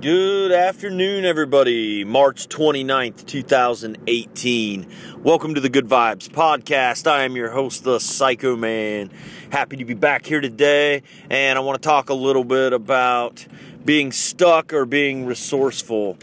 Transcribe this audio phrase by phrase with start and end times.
[0.00, 2.04] Good afternoon, everybody.
[2.04, 4.86] March 29th, 2018.
[5.18, 7.06] Welcome to the Good Vibes Podcast.
[7.06, 9.10] I am your host, the Psycho Man.
[9.50, 13.46] Happy to be back here today, and I want to talk a little bit about
[13.84, 16.16] being stuck or being resourceful.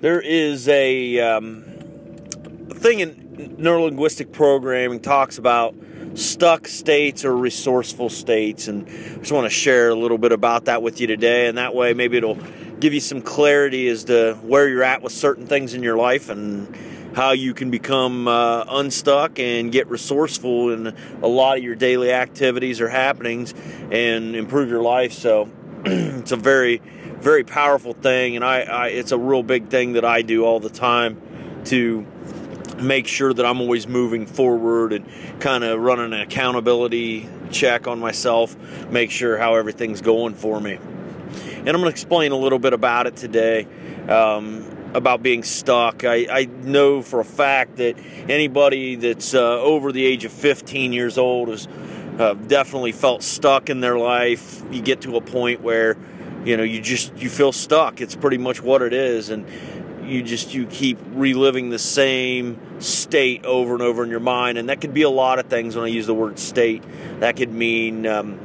[0.00, 1.62] There is a um,
[2.70, 5.74] thing in neurolinguistic programming talks about
[6.14, 8.68] stuck states or resourceful states.
[8.68, 11.46] And I just want to share a little bit about that with you today.
[11.46, 12.38] And that way, maybe it'll
[12.80, 16.28] give you some clarity as to where you're at with certain things in your life
[16.28, 16.74] and
[17.16, 22.12] how you can become uh, unstuck and get resourceful in a lot of your daily
[22.12, 23.54] activities or happenings
[23.90, 25.14] and improve your life.
[25.14, 25.48] So
[25.86, 26.82] it's a very,
[27.20, 28.36] very powerful thing.
[28.36, 32.06] And I, I it's a real big thing that I do all the time to
[32.80, 35.06] make sure that I'm always moving forward and
[35.40, 38.56] kind of running an accountability check on myself,
[38.90, 40.74] make sure how everything's going for me.
[40.74, 43.66] And I'm going to explain a little bit about it today.
[44.08, 46.04] Um, about being stuck.
[46.04, 47.98] I, I, know for a fact that
[48.30, 51.68] anybody that's uh, over the age of 15 years old has
[52.18, 54.62] uh, definitely felt stuck in their life.
[54.70, 55.98] You get to a point where
[56.44, 58.00] you know you just you feel stuck.
[58.00, 59.46] It's pretty much what it is, and
[60.06, 64.58] you just you keep reliving the same state over and over in your mind.
[64.58, 66.82] And that could be a lot of things when i use the word state.
[67.20, 68.38] That could mean um,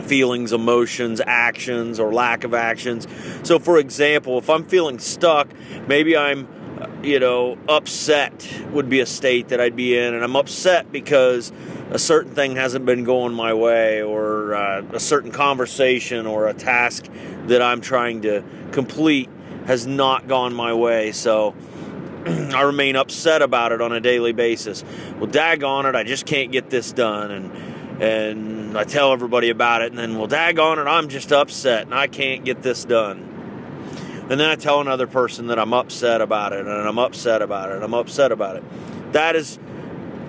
[0.00, 3.06] feelings emotions actions or lack of actions.
[3.42, 5.48] So for example if i'm feeling stuck
[5.86, 6.48] maybe i'm
[6.80, 10.14] uh, you know upset would be a state that i'd be in.
[10.14, 11.52] And i'm upset because
[11.90, 16.54] a certain thing hasn't been going my way or uh, a certain conversation or a
[16.54, 17.06] task
[17.46, 19.28] that i'm trying to complete
[19.66, 21.12] has not gone my way.
[21.12, 21.54] So
[22.26, 24.84] I remain upset about it on a daily basis.
[25.18, 27.30] Well, daggone it, I just can't get this done.
[27.30, 31.82] And and I tell everybody about it, and then, well, daggone it, I'm just upset
[31.82, 33.30] and I can't get this done.
[34.28, 37.70] And then I tell another person that I'm upset about it, and I'm upset about
[37.70, 38.64] it, and I'm upset about it.
[39.12, 39.58] That is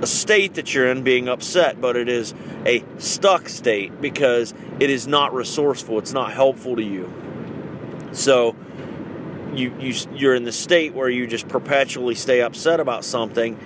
[0.02, 2.36] a state that you're in being upset, but it is
[2.66, 7.12] a stuck state because it is not resourceful, it's not helpful to you.
[8.12, 8.56] So,
[9.58, 13.60] you, you you're in the state where you just perpetually stay upset about something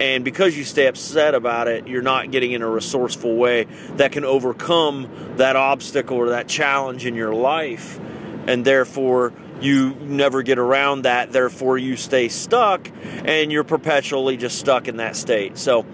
[0.00, 3.64] and because you stay upset about it you're not getting in a resourceful way
[3.96, 8.00] that can overcome that obstacle or that challenge in your life
[8.46, 12.90] and therefore you never get around that therefore you stay stuck
[13.24, 15.56] and you're perpetually just stuck in that state.
[15.58, 15.86] So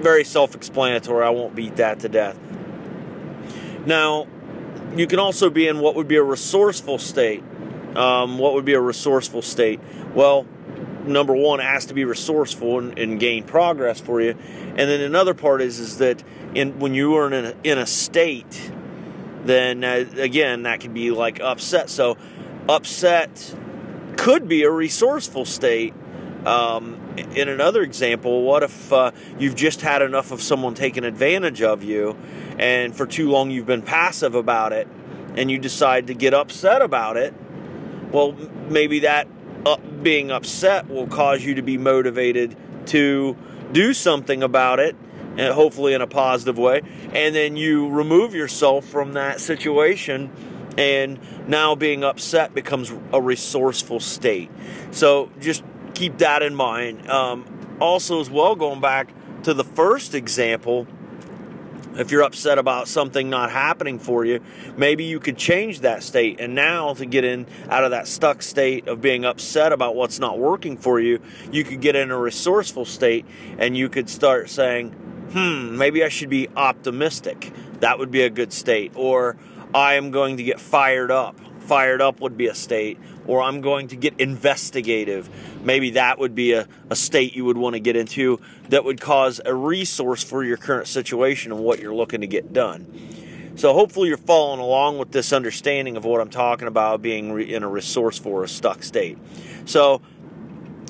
[0.00, 1.24] very self-explanatory.
[1.24, 2.38] I won't beat that to death.
[3.86, 4.26] Now
[4.96, 7.44] you can also be in what would be a resourceful state
[7.96, 9.80] um, what would be a resourceful state?
[10.14, 10.46] Well,
[11.06, 14.30] number one, has to be resourceful and, and gain progress for you.
[14.30, 16.22] And then another part is is that
[16.54, 18.70] in when you are in a, in a state,
[19.44, 21.90] then uh, again that could be like upset.
[21.90, 22.16] So
[22.68, 23.54] upset
[24.16, 25.94] could be a resourceful state.
[26.44, 27.00] Um,
[27.34, 31.82] in another example, what if uh, you've just had enough of someone taking advantage of
[31.82, 32.16] you,
[32.58, 34.86] and for too long you've been passive about it,
[35.34, 37.34] and you decide to get upset about it?
[38.12, 38.32] Well,
[38.68, 39.28] maybe that
[39.64, 42.56] uh, being upset will cause you to be motivated
[42.86, 43.36] to
[43.72, 44.96] do something about it,
[45.36, 46.82] and hopefully in a positive way.
[47.12, 50.30] And then you remove yourself from that situation,
[50.78, 51.18] and
[51.48, 54.50] now being upset becomes a resourceful state.
[54.92, 57.08] So just keep that in mind.
[57.10, 59.12] Um, also, as well, going back
[59.42, 60.86] to the first example
[61.98, 64.40] if you're upset about something not happening for you,
[64.76, 66.40] maybe you could change that state.
[66.40, 70.18] And now to get in out of that stuck state of being upset about what's
[70.18, 71.20] not working for you,
[71.50, 73.26] you could get in a resourceful state
[73.58, 74.90] and you could start saying,
[75.32, 78.92] "Hmm, maybe I should be optimistic." That would be a good state.
[78.94, 79.36] Or
[79.74, 83.60] I am going to get fired up fired up would be a state, or I'm
[83.60, 85.28] going to get investigative.
[85.64, 89.00] Maybe that would be a, a state you would want to get into that would
[89.00, 93.54] cause a resource for your current situation and what you're looking to get done.
[93.56, 97.54] So hopefully you're following along with this understanding of what I'm talking about being re-
[97.54, 99.18] in a resourceful or a stuck state.
[99.64, 100.02] So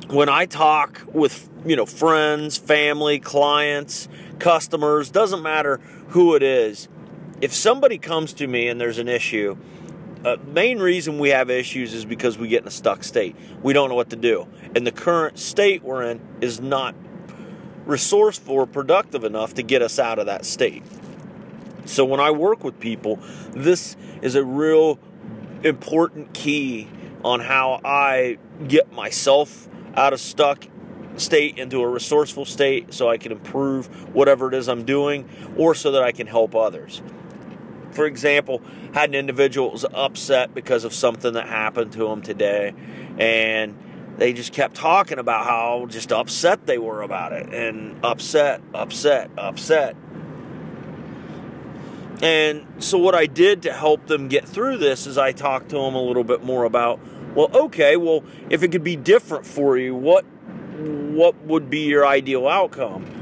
[0.09, 4.09] when I talk with you know friends, family, clients,
[4.39, 5.79] customers, doesn't matter
[6.09, 6.89] who it is,
[7.41, 9.57] if somebody comes to me and there's an issue
[10.27, 13.37] uh, main reason we have issues is because we get in a stuck state.
[13.63, 14.49] We don't know what to do.
[14.75, 16.97] And the current state we're in is not
[17.85, 20.83] resourceful or productive enough to get us out of that state.
[21.85, 23.21] So when I work with people,
[23.53, 24.99] this is a real
[25.63, 26.89] important key
[27.25, 30.67] on how I get myself out of stuck
[31.17, 35.77] state into a resourceful state so I can improve whatever it is I'm doing or
[35.77, 37.01] so that I can help others.
[37.97, 38.63] For example,
[38.93, 42.75] had an individual that was upset because of something that happened to them today,
[43.19, 43.77] and
[44.19, 49.31] they just kept talking about how just upset they were about it, and upset, upset,
[49.37, 49.97] upset.
[52.23, 55.77] And so, what I did to help them get through this is I talked to
[55.77, 57.01] them a little bit more about,
[57.35, 60.25] well, okay, well, if it could be different for you, what
[60.77, 63.16] what would be your ideal outcome?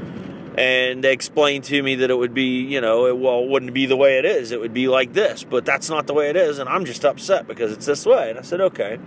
[0.57, 3.73] And they explained to me that it would be, you know, it, well, it wouldn't
[3.73, 4.51] be the way it is.
[4.53, 7.03] It would be like this, but that's not the way it is, and I'm just
[7.03, 8.29] upset because it's this way.
[8.29, 8.97] And I said, okay,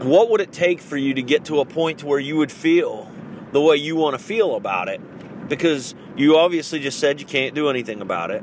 [0.00, 3.10] what would it take for you to get to a point where you would feel
[3.52, 5.00] the way you want to feel about it?
[5.48, 8.42] Because you obviously just said you can't do anything about it.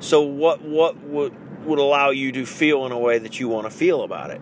[0.00, 1.34] So what what would
[1.66, 4.40] would allow you to feel in a way that you want to feel about it?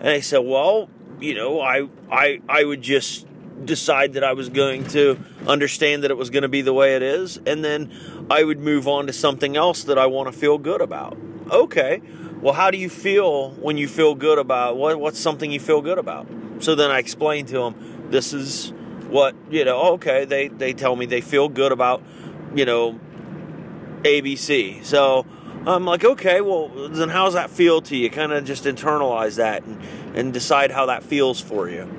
[0.00, 0.88] And I said, well,
[1.20, 3.26] you know, I I I would just
[3.64, 6.96] decide that I was going to understand that it was going to be the way
[6.96, 7.92] it is, and then
[8.30, 11.16] I would move on to something else that I want to feel good about.
[11.50, 12.02] Okay,
[12.40, 14.98] well, how do you feel when you feel good about what?
[15.00, 16.26] What's something you feel good about?
[16.60, 18.72] So then I explained to them, this is
[19.08, 19.80] what you know.
[19.80, 22.02] Oh, okay, they they tell me they feel good about
[22.54, 22.98] you know
[24.02, 24.84] ABC.
[24.84, 25.26] So
[25.66, 28.10] I'm like, okay, well, then how's that feel to you?
[28.10, 29.80] Kind of just internalize that and,
[30.14, 31.90] and decide how that feels for you.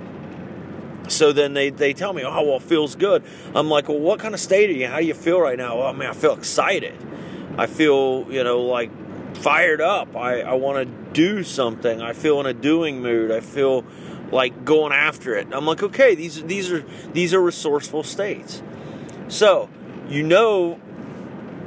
[1.08, 3.24] So then they, they tell me, oh, well, it feels good.
[3.56, 4.88] I'm like, well, what kind of state are you?
[4.88, 5.78] How do you feel right now?
[5.80, 6.96] Oh, I mean, I feel excited.
[7.58, 8.92] I feel, you know, like
[9.38, 10.16] fired up.
[10.16, 12.02] I, I want to do something.
[12.02, 13.32] I feel in a doing mood.
[13.32, 13.86] I feel
[14.32, 15.48] like going after it.
[15.52, 16.84] I'm like, okay, these these are
[17.14, 18.62] these are resourceful states.
[19.28, 19.70] So
[20.10, 20.80] you know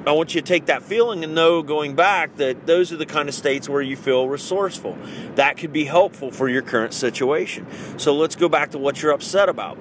[0.06, 3.04] I want you to take that feeling and know going back that those are the
[3.04, 4.96] kind of states where you feel resourceful.
[5.34, 7.66] That could be helpful for your current situation.
[7.98, 9.76] So let's go back to what you're upset about.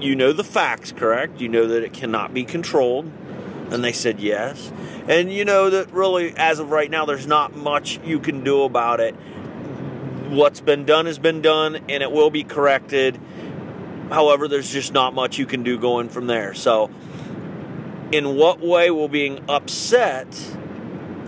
[0.00, 1.40] You know the facts, correct?
[1.40, 3.10] You know that it cannot be controlled.
[3.70, 4.72] And they said yes.
[5.06, 8.64] And you know that really, as of right now, there's not much you can do
[8.64, 9.14] about it.
[10.28, 13.18] What's been done has been done and it will be corrected.
[14.10, 16.52] However, there's just not much you can do going from there.
[16.52, 16.90] So,
[18.12, 20.26] in what way will being upset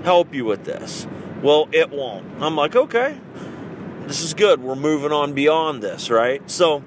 [0.05, 1.07] help you with this?
[1.43, 2.27] Well, it won't.
[2.41, 3.19] I'm like, okay,
[4.07, 4.63] this is good.
[4.63, 6.49] We're moving on beyond this, right?
[6.51, 6.85] So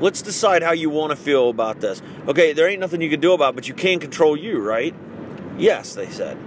[0.00, 2.02] let's decide how you want to feel about this.
[2.26, 4.94] Okay, there ain't nothing you can do about it, but you can control you, right?
[5.58, 6.38] Yes, they said.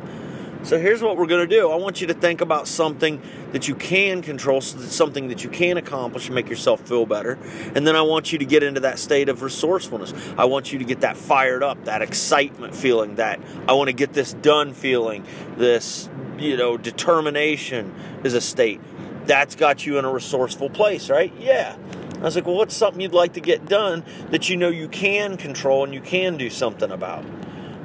[0.64, 1.72] So here's what we're going to do.
[1.72, 3.20] I want you to think about something
[3.52, 7.40] that you can control, something that you can accomplish and make yourself feel better.
[7.74, 10.14] And then I want you to get into that state of resourcefulness.
[10.38, 13.94] I want you to get that fired up, that excitement feeling, that I want to
[13.94, 15.26] get this done feeling,
[15.58, 17.94] this, you know, determination
[18.24, 18.80] is a state.
[19.26, 21.34] That's got you in a resourceful place, right?
[21.40, 21.76] Yeah.
[22.16, 24.88] I was like, well, what's something you'd like to get done that you know you
[24.88, 27.26] can control and you can do something about?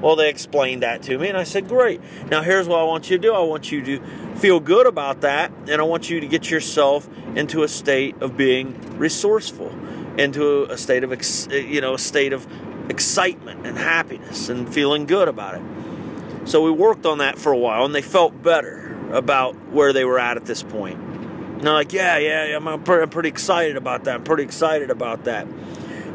[0.01, 2.01] Well, they explained that to me, and I said, Great.
[2.31, 4.01] Now, here's what I want you to do I want you to
[4.37, 8.37] feel good about that, and I want you to get yourself into a state of
[8.37, 9.71] being resourceful,
[10.19, 12.47] into a state of, you know, a state of
[12.91, 15.63] excitement and happiness and feeling good about it.
[16.49, 20.05] So we worked on that for a while, and they felt better about where they
[20.05, 20.99] were at at this point.
[20.99, 24.17] And they're like, Yeah, yeah, I'm, I'm pretty excited about that.
[24.17, 25.47] I'm pretty excited about that.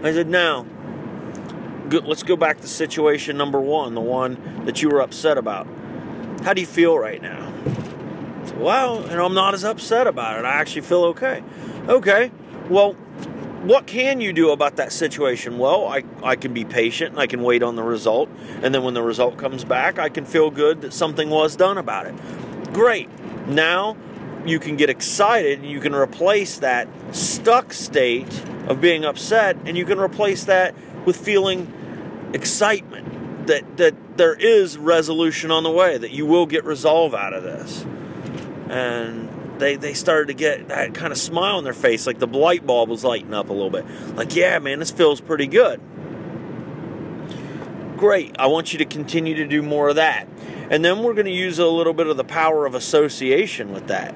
[0.04, 0.66] I said, Now,
[2.00, 5.68] let's go back to situation number one, the one that you were upset about.
[6.44, 7.54] How do you feel right now?
[8.56, 10.46] Well, you know, I'm not as upset about it.
[10.46, 11.44] I actually feel okay.
[11.88, 12.32] Okay,
[12.70, 12.94] well,
[13.64, 15.60] what can you do about that situation?
[15.60, 18.30] Well, I, I can be patient and I can wait on the result.
[18.64, 21.78] And then when the result comes back, I can feel good that something was done
[21.78, 22.16] about it.
[22.74, 23.10] Great.
[23.48, 23.98] Now
[24.46, 29.78] you can get excited and you can replace that stuck state of being upset and
[29.78, 30.74] you can replace that
[31.06, 31.72] with feeling
[32.34, 37.34] excitement that that there is resolution on the way, that you will get resolve out
[37.34, 37.86] of this.
[38.70, 42.28] And they they started to get that kind of smile on their face, like the
[42.28, 43.86] light bulb was lighting up a little bit.
[44.16, 45.80] Like, yeah, man, this feels pretty good.
[47.98, 48.36] Great.
[48.40, 50.28] I want you to continue to do more of that.
[50.72, 53.88] And then we're going to use a little bit of the power of association with
[53.88, 54.16] that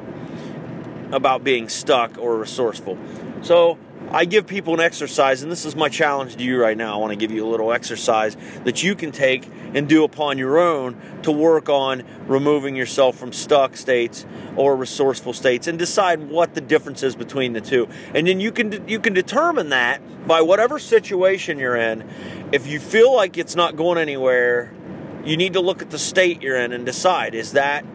[1.11, 2.97] about being stuck or resourceful.
[3.41, 3.77] So
[4.11, 6.93] I give people an exercise, and this is my challenge to you right now.
[6.93, 10.37] I want to give you a little exercise that you can take and do upon
[10.37, 16.29] your own to work on removing yourself from stuck states or resourceful states and decide
[16.29, 17.87] what the difference is between the two.
[18.13, 22.07] And then you can you can determine that by whatever situation you're in.
[22.51, 24.71] If you feel like it's not going anywhere,
[25.25, 27.85] you need to look at the state you're in and decide is that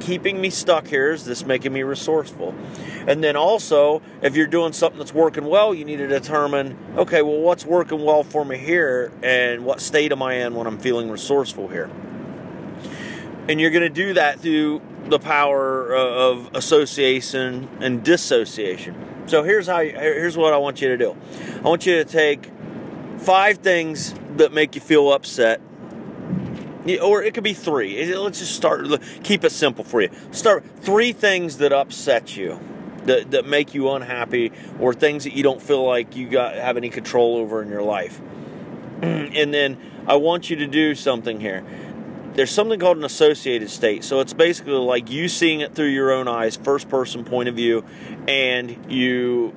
[0.00, 1.12] keeping me stuck here?
[1.12, 2.54] Is this making me resourceful?
[3.06, 7.22] And then also, if you're doing something that's working well, you need to determine okay,
[7.22, 10.78] well, what's working well for me here, and what state am I in when I'm
[10.78, 11.90] feeling resourceful here?
[13.48, 18.94] And you're going to do that through the power of association and dissociation.
[19.26, 21.16] So here's how here's what I want you to do.
[21.56, 22.50] I want you to take
[23.18, 25.60] five things that make you feel upset
[26.98, 28.14] or it could be three.
[28.14, 28.86] Let's just start.
[29.22, 30.10] Keep it simple for you.
[30.30, 32.60] Start three things that upset you,
[33.04, 36.76] that that make you unhappy, or things that you don't feel like you got have
[36.76, 38.20] any control over in your life.
[39.02, 41.64] And then I want you to do something here.
[42.34, 44.04] There's something called an associated state.
[44.04, 47.54] So it's basically like you seeing it through your own eyes, first person point of
[47.54, 47.84] view,
[48.28, 49.54] and you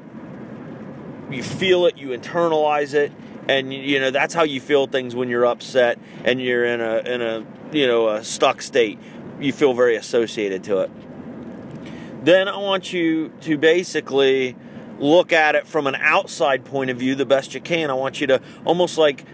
[1.30, 3.12] you feel it, you internalize it,
[3.48, 6.98] and you know that's how you feel things when you're upset and you're in a
[7.00, 9.00] in a you know a stuck state.
[9.40, 10.92] You feel very associated to it.
[12.24, 14.56] Then i want you to basically
[15.00, 17.90] look at it from an outside point of view the best you can.
[17.90, 19.26] I want you to almost like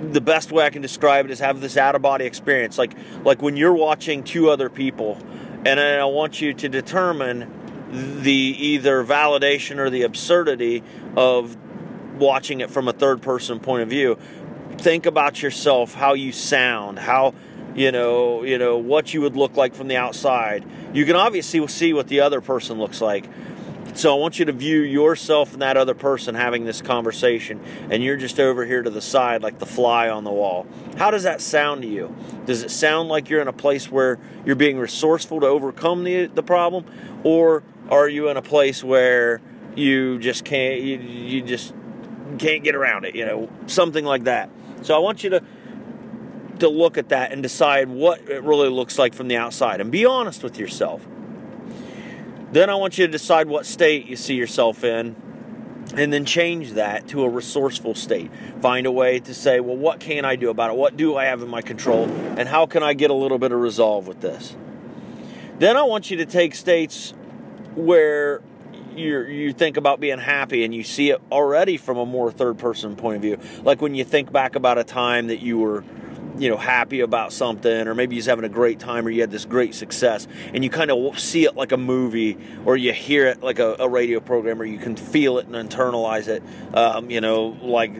[0.00, 2.78] the best way i can describe it is have this out of body experience.
[2.78, 2.94] Like
[3.24, 5.18] like when you're watching two other people
[5.64, 7.60] and i want you to determine
[7.90, 10.82] the either validation or the absurdity
[11.16, 11.56] of
[12.20, 14.16] watching it from a third person point of view.
[14.76, 17.34] Think about yourself, how you sound, how
[17.74, 20.64] you know, you know what you would look like from the outside.
[20.92, 23.24] You can obviously see what the other person looks like.
[23.94, 27.60] So I want you to view yourself and that other person having this conversation,
[27.90, 30.66] and you're just over here to the side like the fly on the wall.
[30.96, 32.14] How does that sound to you?
[32.46, 36.26] Does it sound like you're in a place where you're being resourceful to overcome the
[36.26, 36.84] the problem,
[37.24, 39.40] or are you in a place where
[39.74, 41.74] you just can't you, you just
[42.40, 44.50] can't get around it, you know, something like that.
[44.82, 45.42] So I want you to
[46.60, 49.90] to look at that and decide what it really looks like from the outside and
[49.90, 51.06] be honest with yourself.
[52.52, 55.16] Then I want you to decide what state you see yourself in
[55.94, 58.30] and then change that to a resourceful state.
[58.60, 60.76] Find a way to say, well, what can I do about it?
[60.76, 62.04] What do I have in my control?
[62.10, 64.54] And how can I get a little bit of resolve with this?
[65.58, 67.14] Then I want you to take states
[67.74, 68.42] where
[68.96, 72.58] you you think about being happy and you see it already from a more third
[72.58, 73.38] person point of view.
[73.62, 75.84] Like when you think back about a time that you were
[76.40, 79.30] you know happy about something or maybe you're having a great time or you had
[79.30, 83.26] this great success and you kind of see it like a movie or you hear
[83.26, 86.42] it like a, a radio program or you can feel it and internalize it
[86.74, 87.92] um, you know like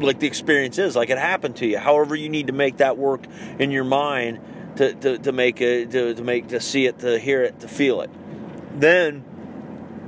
[0.00, 2.96] like the experience is like it happened to you however you need to make that
[2.96, 3.26] work
[3.58, 4.38] in your mind
[4.76, 7.66] to, to, to make it to, to make to see it to hear it to
[7.66, 8.10] feel it
[8.74, 9.24] then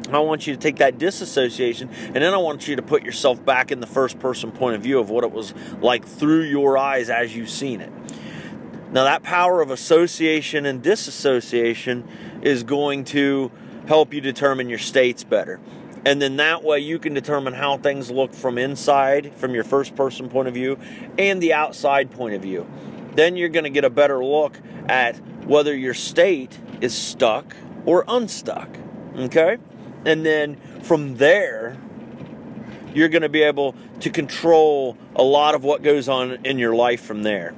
[0.09, 3.45] I want you to take that disassociation and then I want you to put yourself
[3.45, 6.79] back in the first person point of view of what it was like through your
[6.79, 7.93] eyes as you've seen it.
[8.93, 12.09] Now, that power of association and disassociation
[12.43, 13.53] is going to
[13.87, 15.61] help you determine your states better.
[16.05, 19.95] And then that way you can determine how things look from inside, from your first
[19.95, 20.79] person point of view,
[21.19, 22.69] and the outside point of view.
[23.15, 27.55] Then you're going to get a better look at whether your state is stuck
[27.85, 28.77] or unstuck.
[29.17, 29.59] Okay?
[30.05, 31.77] And then from there,
[32.95, 36.75] you're going to be able to control a lot of what goes on in your
[36.75, 37.55] life from there.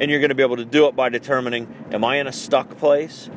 [0.00, 2.32] And you're going to be able to do it by determining am I in a
[2.32, 3.30] stuck place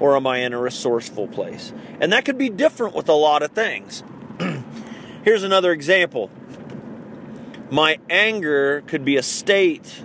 [0.00, 1.72] or am I in a resourceful place?
[2.00, 4.02] And that could be different with a lot of things.
[5.24, 6.30] Here's another example
[7.70, 10.02] my anger could be a state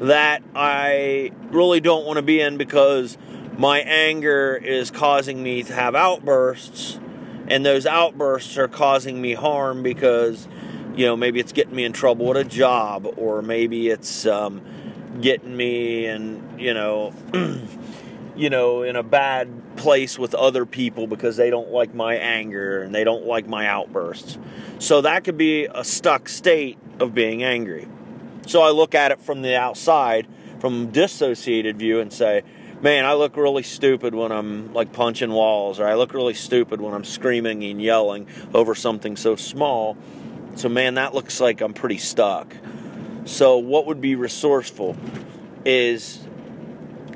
[0.00, 3.18] that I really don't want to be in because
[3.58, 6.98] my anger is causing me to have outbursts
[7.48, 10.46] and those outbursts are causing me harm because
[10.94, 14.62] you know maybe it's getting me in trouble at a job or maybe it's um,
[15.20, 17.12] getting me and you know
[18.36, 22.82] you know in a bad place with other people because they don't like my anger
[22.82, 24.38] and they don't like my outbursts.
[24.78, 27.88] So that could be a stuck state of being angry.
[28.46, 30.26] So i look at it from the outside
[30.62, 32.42] from dissociated view and say
[32.82, 36.80] man, I look really stupid when I'm like punching walls, or I look really stupid
[36.80, 39.96] when I'm screaming and yelling over something so small.
[40.56, 42.54] So, man, that looks like I'm pretty stuck.
[43.24, 44.96] So, what would be resourceful
[45.64, 46.18] is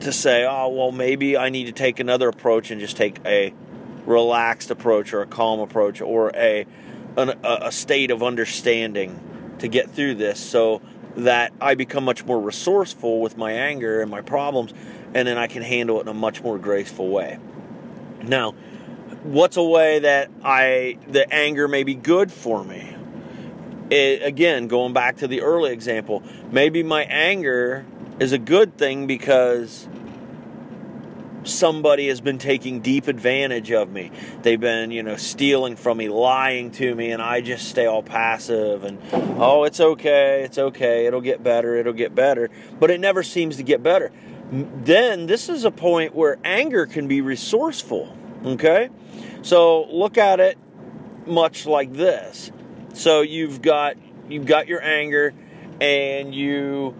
[0.00, 3.52] to say, oh, well, maybe I need to take another approach and just take a
[4.06, 6.64] relaxed approach or a calm approach or a,
[7.16, 10.80] an, a state of understanding to get through this so
[11.16, 14.73] that I become much more resourceful with my anger and my problems
[15.16, 17.38] and then I can handle it in a much more graceful way.
[18.23, 18.50] Now,
[19.23, 22.94] what's a way that I the anger may be good for me?
[23.88, 27.87] It, again, going back to the early example, maybe my anger
[28.20, 29.88] is a good thing because
[31.44, 34.11] somebody has been taking deep advantage of me.
[34.42, 38.02] They've been, you know, stealing from me, lying to me, and I just stay all
[38.02, 38.99] passive and,
[39.40, 42.50] oh, it's okay, it's okay, it'll get better, it'll get better.
[42.78, 44.12] But it never seems to get better.
[44.50, 48.16] Then this is a point where anger can be resourceful.
[48.44, 48.90] Okay?
[49.42, 50.58] So look at it
[51.26, 52.52] much like this.
[52.94, 53.96] So you've got
[54.28, 55.34] you've got your anger
[55.80, 56.94] and you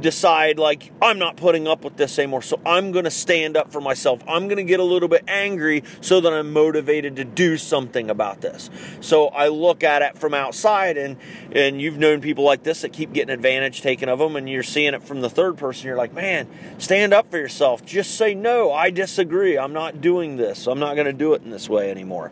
[0.00, 3.72] decide like I'm not putting up with this anymore so I'm going to stand up
[3.72, 4.22] for myself.
[4.28, 8.10] I'm going to get a little bit angry so that I'm motivated to do something
[8.10, 8.70] about this.
[9.00, 11.16] So I look at it from outside and
[11.52, 14.62] and you've known people like this that keep getting advantage taken of them and you're
[14.62, 16.48] seeing it from the third person you're like, "Man,
[16.78, 17.84] stand up for yourself.
[17.84, 18.72] Just say no.
[18.72, 19.58] I disagree.
[19.58, 20.66] I'm not doing this.
[20.66, 22.30] I'm not going to do it in this way anymore."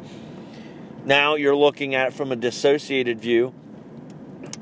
[1.04, 3.52] Now you're looking at it from a dissociated view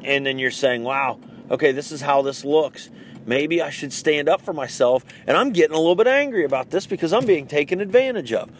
[0.04, 1.21] and then you're saying, "Wow,
[1.52, 2.90] okay, this is how this looks.
[3.26, 5.04] Maybe I should stand up for myself.
[5.26, 8.50] And I'm getting a little bit angry about this because I'm being taken advantage of.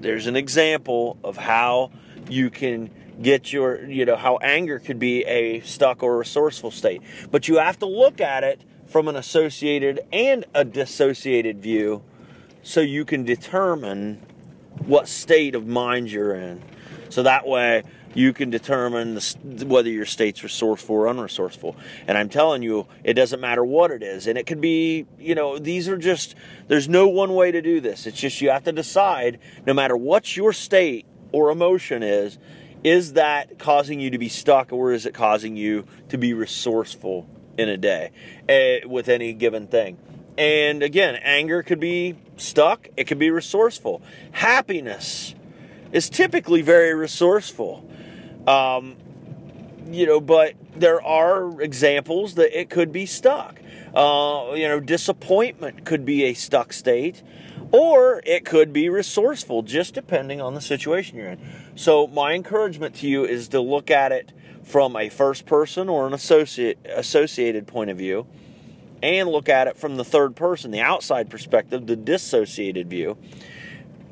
[0.00, 1.92] There's an example of how
[2.28, 2.90] you can
[3.22, 7.00] get your, you know, how anger could be a stuck or resourceful state.
[7.30, 12.02] But you have to look at it from an associated and a dissociated view
[12.62, 14.20] so you can determine
[14.78, 16.62] what state of mind you're in.
[17.08, 21.76] So that way, you can determine the, whether your state's resourceful or unresourceful.
[22.06, 24.26] And I'm telling you, it doesn't matter what it is.
[24.26, 26.34] And it could be, you know, these are just,
[26.68, 28.06] there's no one way to do this.
[28.06, 32.38] It's just you have to decide, no matter what your state or emotion is,
[32.84, 37.28] is that causing you to be stuck or is it causing you to be resourceful
[37.56, 38.10] in a day
[38.48, 39.98] uh, with any given thing?
[40.36, 44.02] And again, anger could be stuck, it can be resourceful.
[44.32, 45.34] Happiness
[45.92, 47.88] is typically very resourceful.
[48.46, 48.96] Um,
[49.90, 53.60] you know, but there are examples that it could be stuck.
[53.94, 57.22] Uh, you know, disappointment could be a stuck state,
[57.70, 61.40] or it could be resourceful, just depending on the situation you're in.
[61.76, 64.32] So, my encouragement to you is to look at it
[64.64, 68.26] from a first person or an associate, associated point of view,
[69.04, 73.16] and look at it from the third person, the outside perspective, the dissociated view,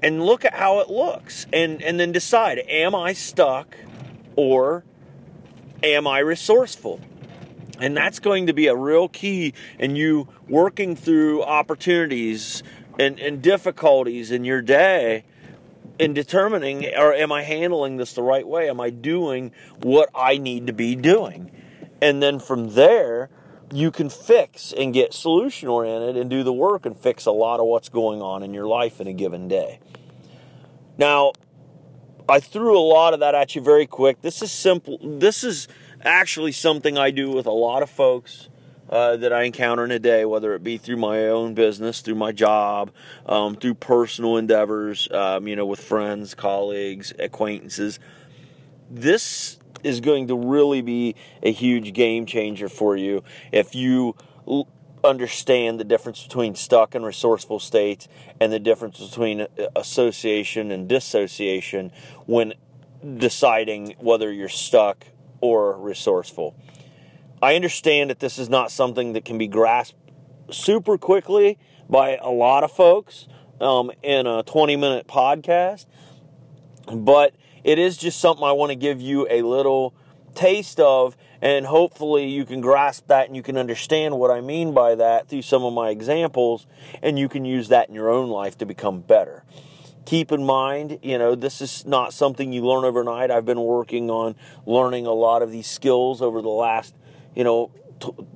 [0.03, 3.77] and look at how it looks, and, and then decide: Am I stuck?
[4.37, 4.85] or
[5.83, 7.01] am I resourceful?
[7.79, 12.63] And that's going to be a real key in you working through opportunities
[12.99, 15.25] and, and difficulties in your day
[15.99, 18.69] in determining or am I handling this the right way?
[18.69, 21.51] Am I doing what I need to be doing?
[22.01, 23.31] And then from there,
[23.73, 27.59] you can fix and get solution oriented and do the work and fix a lot
[27.59, 29.81] of what's going on in your life in a given day.
[30.99, 31.33] Now,
[32.29, 34.21] I threw a lot of that at you very quick.
[34.21, 34.99] This is simple.
[35.03, 35.69] This is
[36.03, 38.49] actually something I do with a lot of folks
[38.91, 42.17] uh, that I encounter in a day, whether it be through my own business, through
[42.17, 42.91] my job,
[43.25, 47.99] um, through personal endeavors, um, you know, with friends, colleagues, acquaintances.
[48.91, 54.17] This is going to really be a huge game changer for you if you
[55.05, 58.09] understand the difference between stuck and resourceful states
[58.41, 61.91] and the difference between association and dissociation
[62.27, 62.55] when
[63.17, 65.07] deciding whether you're stuck
[65.41, 66.55] or resourceful.
[67.43, 69.99] I understand that this is not something that can be grasped
[70.51, 71.59] super quickly
[71.91, 73.27] by a lot of folks
[73.61, 75.87] um, in a 20 minute podcast,
[76.93, 79.95] but it is just something I want to give you a little
[80.35, 84.73] taste of and hopefully you can grasp that and you can understand what I mean
[84.73, 86.69] by that through some of my examples,
[87.03, 89.43] and you can use that in your own life to become better.
[90.07, 93.33] Keep in mind, you know, this is not something you learn overnight.
[93.33, 96.95] I've been working on learning a lot of these skills over the last,
[97.35, 97.73] you know,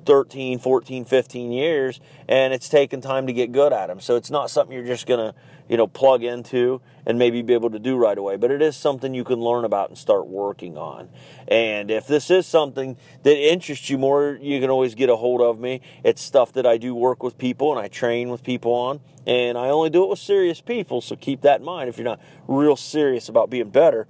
[0.04, 4.00] 13, 14, 15 years, and it's taken time to get good at them.
[4.00, 7.54] So it's not something you're just going to, you know, plug into and maybe be
[7.54, 10.26] able to do right away, but it is something you can learn about and start
[10.26, 11.08] working on.
[11.48, 15.40] And if this is something that interests you more, you can always get a hold
[15.40, 15.80] of me.
[16.04, 19.58] It's stuff that I do work with people and I train with people on, and
[19.58, 22.20] I only do it with serious people, so keep that in mind if you're not
[22.46, 24.06] real serious about being better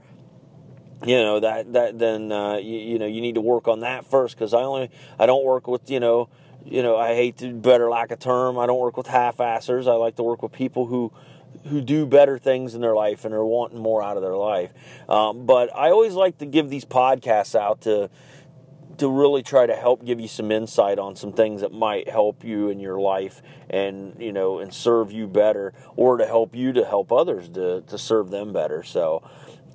[1.05, 4.07] you know that that then uh, you, you, know you need to work on that
[4.07, 6.29] first because I only I don't work with you know
[6.65, 9.93] you know I hate to better lack a term I don't work with half-assers I
[9.93, 11.13] like to work with people who
[11.65, 14.73] who do better things in their life and are wanting more out of their life.
[15.09, 18.11] Um, but I always like to give these podcasts out to
[18.99, 22.43] to really try to help give you some insight on some things that might help
[22.43, 26.73] you in your life and you know and serve you better or to help you
[26.73, 28.83] to help others to, to serve them better.
[28.83, 29.23] So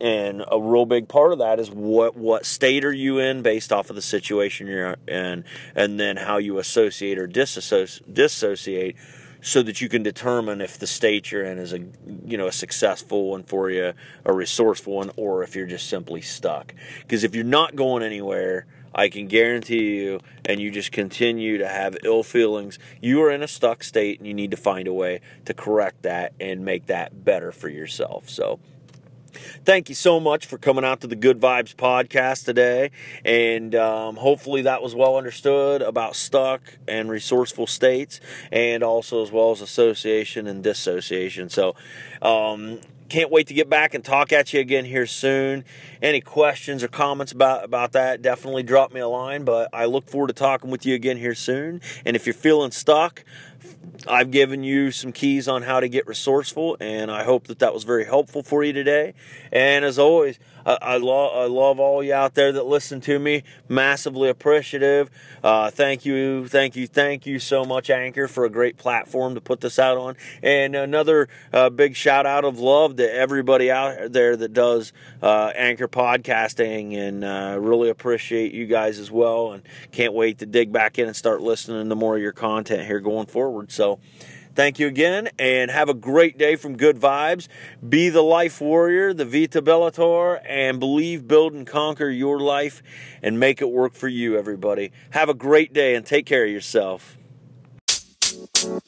[0.01, 3.71] and a real big part of that is what what state are you in based
[3.71, 8.95] off of the situation you're in and then how you associate or disassociate, dissociate
[9.43, 11.79] so that you can determine if the state you're in is a
[12.25, 13.93] you know a successful one for you
[14.25, 18.65] a resourceful one or if you're just simply stuck because if you're not going anywhere
[18.93, 23.41] I can guarantee you, and you just continue to have ill feelings, you are in
[23.41, 26.87] a stuck state and you need to find a way to correct that and make
[26.87, 28.29] that better for yourself.
[28.29, 28.59] So,
[29.65, 32.91] Thank you so much for coming out to the Good Vibes podcast today.
[33.23, 38.19] And um, hopefully that was well understood about stuck and resourceful states,
[38.51, 41.49] and also as well as association and dissociation.
[41.49, 41.75] So,
[42.21, 42.79] um,
[43.11, 45.65] can't wait to get back and talk at you again here soon.
[46.01, 49.43] Any questions or comments about, about that, definitely drop me a line.
[49.43, 51.81] But I look forward to talking with you again here soon.
[52.05, 53.25] And if you're feeling stuck,
[54.07, 57.73] I've given you some keys on how to get resourceful, and I hope that that
[57.73, 59.13] was very helpful for you today.
[59.51, 63.43] And as always, I, I, I love all you out there that listen to me.
[63.67, 65.09] Massively appreciative.
[65.43, 69.41] Uh, thank you, thank you, thank you so much, Anchor, for a great platform to
[69.41, 70.15] put this out on.
[70.43, 75.51] And another uh, big shout out of love to everybody out there that does uh,
[75.55, 79.53] Anchor podcasting, and uh, really appreciate you guys as well.
[79.53, 82.85] And can't wait to dig back in and start listening to more of your content
[82.85, 83.71] here going forward.
[83.71, 83.99] So,
[84.53, 87.47] Thank you again, and have a great day from Good Vibes.
[87.87, 92.83] Be the life warrior, the Vita Bellator, and believe, build, and conquer your life
[93.23, 94.91] and make it work for you, everybody.
[95.11, 97.17] Have a great day and take care of yourself.
[98.63, 98.81] You.